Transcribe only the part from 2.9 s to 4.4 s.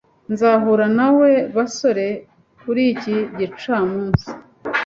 iki gicamunsi.